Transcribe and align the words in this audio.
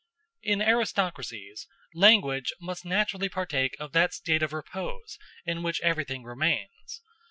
In 0.41 0.63
aristocracies, 0.63 1.67
language 1.93 2.51
must 2.59 2.85
naturally 2.85 3.29
partake 3.29 3.75
of 3.79 3.91
that 3.91 4.15
state 4.15 4.41
of 4.41 4.51
repose 4.51 5.19
in 5.45 5.61
which 5.61 5.79
everything 5.81 6.23
remains. 6.23 7.03